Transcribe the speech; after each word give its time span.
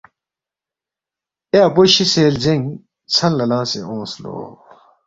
اَے 1.51 1.57
اپو 1.67 1.81
شیسے 1.93 2.23
لزینگ 2.33 2.65
ژھن 3.13 3.31
لا 3.37 3.45
لنگسے 3.49 3.79
اونگس 3.87 4.13
لو۔ 4.21 4.33